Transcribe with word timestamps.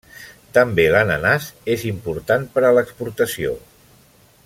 També 0.57 0.85
l'ananàs 0.95 1.49
és 1.75 1.83
important, 1.91 2.49
per 2.57 2.67
a 2.67 2.73
l'exportació. 2.79 3.57